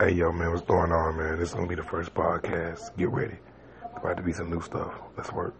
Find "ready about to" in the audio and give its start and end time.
3.08-4.22